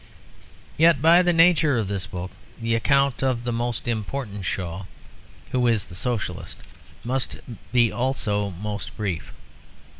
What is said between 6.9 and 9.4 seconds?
must be also the most brief.